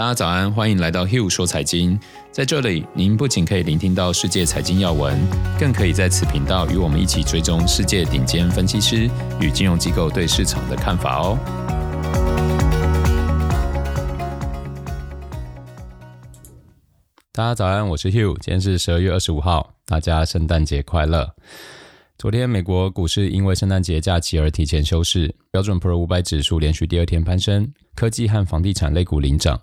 [0.00, 2.00] 大家早安，欢迎来到 Hugh 说财经。
[2.32, 5.14] 在这里，您不仅可以聆听到世界财经要闻，
[5.58, 9.10] 更可以在此频道与我们一起追踪世界顶尖分析师
[9.42, 11.38] 与金融机构对市场的看法哦。
[17.32, 21.34] 大家早安，我是 Hugh，今天是十二月二十五号，大家圣诞节快乐。
[22.20, 29.58] 昨天美国股市因为圣诞节假期而提前休市，标准普尔五百指数连续第二天攀升，科技和房地产类股领涨。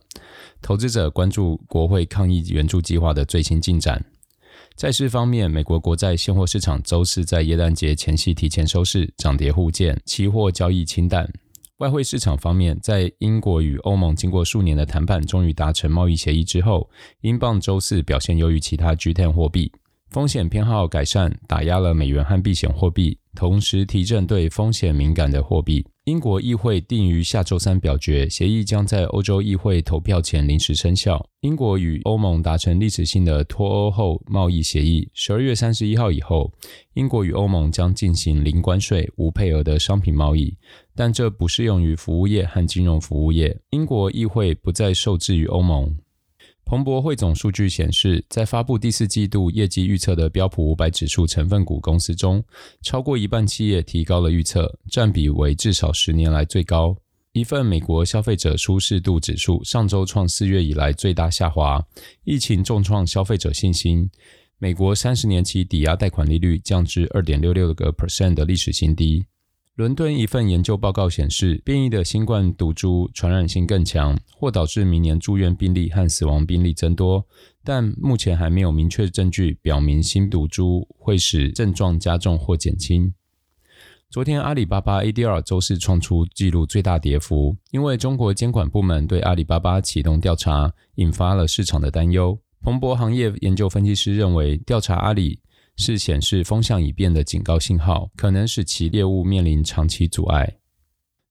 [0.60, 4.04] 投资者关注国会抗疫援助计划的最新进展。
[4.76, 11.32] 债市方面，美国国债现货市场周四在耶诞节前夕提前收市，涨跌互见，期货交易清淡。
[11.78, 16.90] 外汇市场方面，在英国与欧盟经过数年的谈判终于达成贸易协议之后，
[17.22, 19.72] 英镑周四表现优于其他 G10 货币。
[20.10, 25.86] 风险偏好改善，打压了美元和避险货币，同时提振对风险敏感的货币。
[26.06, 31.24] 英国议会定于下周三表决，协议将在欧洲议会投票前临时生效。
[31.42, 36.54] 英国与欧盟达成历史性的脱欧后贸易协议，十二月三十一号以后，
[36.94, 40.56] 英国与欧盟将进行零关税、无配额的商品贸易，
[40.96, 43.60] 但这不适用于服务业和金融服务业。
[43.72, 45.98] 英国议会不再受制于欧盟。
[46.68, 52.44] 彭博汇总数据显示，在发布第四季度业绩预测的标普五百指数成分股公司中，
[52.82, 56.94] 超过一半企业提高了预测，占比为至少十年来最高。
[57.32, 61.82] 一份美国消费者舒适度指数上周创四月以来最大下滑，
[62.26, 64.10] 疫情重创消费者信心。
[64.58, 69.26] 美国三十年期抵押贷款利率降至二点六六个 percent 的历史新低。
[69.78, 77.24] 伦敦一份研究报告显示，变异的新冠毒株传染性更强，或导致明年住院病例和死亡病例增多，
[77.64, 83.14] 但目前还没有明确证据表明新毒株会使症状加重或减轻。
[84.10, 92.40] 昨天，阿里巴巴 ADR 周四创出纪录最大跌幅，因为中国监管部门对阿里巴巴启动调查，引发了市场的担忧。
[92.64, 95.40] 彭博行业研究分析师认为，调查阿里。
[95.78, 100.58] 是显示风向已变的警告信号，可能使其业务面临长期阻碍。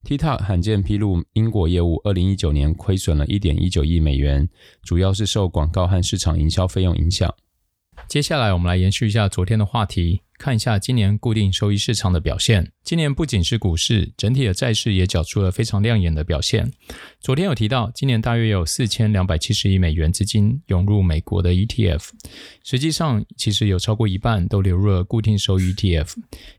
[0.05, 4.49] TikTok 罕见披露，英国业务二零一九年亏损了一点一九亿美元，
[4.83, 7.35] 主要是受广告和市场营销费用影响。
[8.09, 10.23] 接下来，我们来延续一下昨天的话题。
[10.39, 12.71] 看一下今年固定收益市场的表现。
[12.85, 16.71] 今年不仅是股市，整体的债市也缴出了非常亮眼的表现。
[17.21, 22.11] 昨天有提到，今年大约有四千两百七十亿美元资金涌入美国的 ETF，
[22.63, 26.13] 实际上其实有超过一半都流入了固定收益 ETF，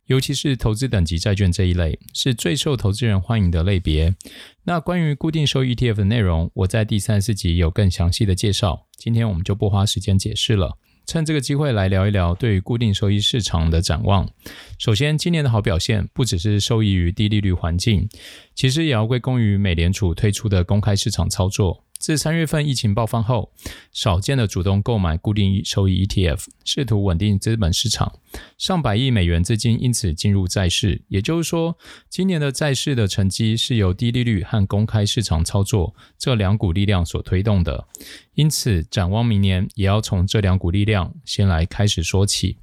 [0.07, 4.15] 尤其是投资等级债券这一类，是最受投资人欢迎的类别。
[4.63, 10.79] 那关于固定收益 ETF 的内容，我在第三十四集有更详细的介绍，今天我们就不花时间解释了。
[11.07, 14.29] 趁这个机会来聊一聊对于固定收益市场的展望。
[14.78, 18.09] 首先，今年的好表现不只是受益于低利率环境，
[18.53, 21.85] 其实也要归功于美联储推出的公开市场操作。
[21.97, 23.51] 自三月份疫情爆发后，
[23.91, 28.19] 少见的主动购买固定收益 ETF，试图稳定资本市场，
[28.57, 31.01] 上百亿美元资金因此进入债市。
[31.07, 31.77] 也就是说，
[32.09, 37.87] 今年的债市的成绩是由低利率和公开市场操作这两股力量所推动的。
[38.35, 42.57] 因此，展望明年，也要从这两股力量先来开始说起。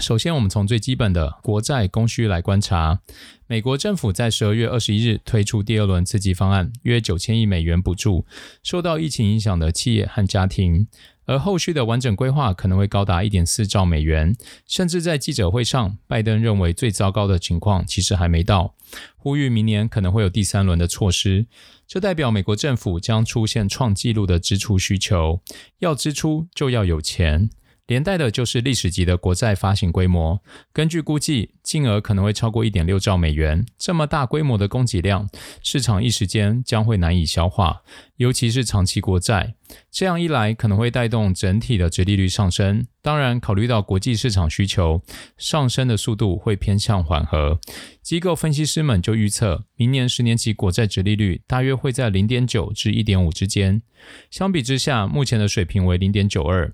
[0.00, 3.00] 首先，我们从最基本的国债供需来观察。
[3.46, 8.26] 美国政府在十二月二十一日推出第二轮刺激方案，约九千亿美元补助
[8.62, 10.88] 受到疫情影响的企业和家庭，
[11.26, 14.34] 而后续的完整规划可能会高达一点四兆美元。
[14.66, 18.74] 甚至在记者会上，拜登认为最糟糕的情况其实还没到，
[19.16, 21.46] 呼吁明年可能会有第三轮的措施。
[21.86, 25.40] 这代表美国政府将出现创纪录的支出需求，
[25.78, 27.48] 要支出就要有钱。
[27.86, 30.40] 连带的就是历史级的国债发行规模，
[30.72, 33.66] 根据估计，金额可能会超过一点六兆美元。
[33.78, 35.28] 这么大规模的供给量，
[35.62, 37.82] 市场一时间将会难以消化，
[38.16, 39.54] 尤其是长期国债。
[39.90, 42.86] 这样一来，可能会带动整体的殖利率上升。
[43.02, 45.02] 当然，考虑到国际市场需求，
[45.36, 47.60] 上升的速度会偏向缓和。
[48.00, 53.82] 机构分析师们就预测，明年十年期国债殖利率大约会在零点九至一点五之间。
[54.30, 56.72] 相比之下，目前的水平为零点九二。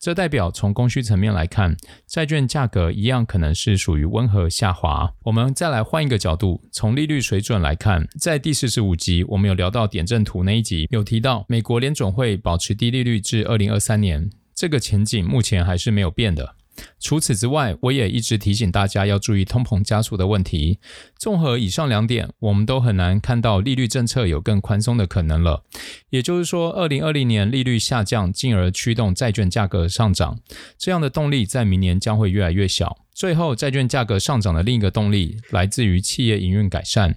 [0.00, 1.76] 这代表从供需层面来看，
[2.06, 5.12] 债券价格一样可能是属于温和下滑。
[5.24, 16.56] 我们再来换一个角度，从利率水准来看，在第四十五集我们有聊到点阵图那一集，有提到美国联总会保持低利率至二零二三年，这个前景目前还是没有变的。
[16.98, 20.78] 除此之外，我也一直提醒大家要注意通膨加速的问题。
[21.18, 25.64] 综合以上两点，我们都很难看到利率政策有更宽松的可能了。
[26.10, 30.40] 也就是说，二零二零年利率下降，进而驱动债券价格上涨，
[30.78, 32.98] 这样的动力在明年将会越来越小。
[33.12, 37.14] 最后，债券价格上涨的另一个动力来自于企业营运改善、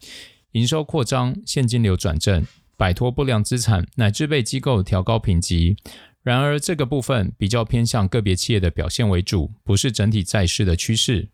[0.52, 2.46] 营收扩张、现金流转正。
[2.76, 5.78] 摆脱不良资产，乃至被机构调高评级。
[6.24, 11.28] 然而，这个部分比较偏向个别企业的表现为主，不是整体债市的趋势。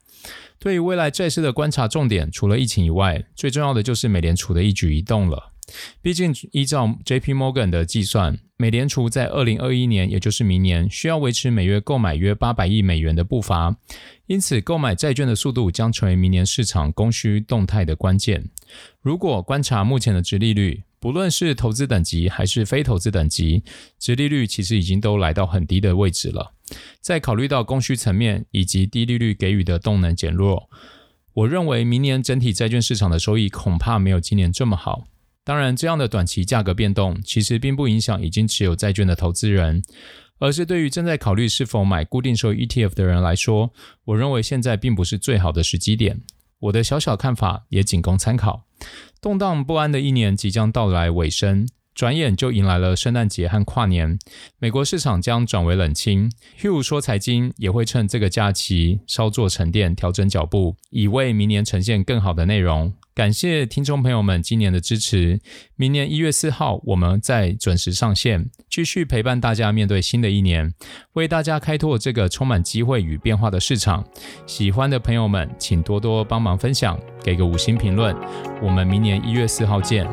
[0.57, 5.53] 对于未来债市的观察重点，除了疫情以外，最重要的就是美联储的一举一动了。
[6.01, 7.35] 毕竟，依照 J.P.
[7.35, 13.77] Morgan 的计算，美联储在二零二一年，也就是明年，需要维持每月购买约八百亿美元的步伐。
[14.25, 18.49] 因此，购买债券的速度将成为明年市场供需动态的关键。
[18.99, 23.63] 如果观察目前的殖利率，不论是投资等级还是非投资等级，
[23.97, 26.53] 殖利率其实已经都来到很低的位置了。
[27.01, 30.69] 再考虑到供需层面以及低利率给予的动能减弱，
[31.33, 35.05] 我认为明年整体债券市场的收益恐怕没有今年这么好。
[35.45, 39.81] 当然，这样的短期价格变动其实并不影响已经持有债券的投资人，
[40.37, 43.71] 而是对于正在考虑是否买固定收益 ETF 的人来说，
[44.05, 46.21] 我认为现在并不是最好的时机点。
[46.59, 48.63] 我的小小看法也仅供参考。
[49.21, 51.67] 动荡不安的一年即将到来尾声，
[51.99, 54.17] 转眼就迎来了圣诞节和跨年，
[54.57, 56.31] 美国市场将转为冷清。
[56.57, 62.93] Hugh 说财经也会趁这个假期稍作沉淀，调整脚步，以为明年呈现更好的内容。
[63.13, 65.41] 感谢听众朋友们今年的支持。
[65.75, 70.73] 明年一月四号，我们再准时上线，继续陪伴大家面对新的一年，
[71.15, 74.05] 为大家开拓这个充满机会与变化的市场。
[74.45, 78.15] 喜欢的朋友们，请多多帮忙分享，给个五星评论。
[78.61, 80.07] 我们明年一月四号见。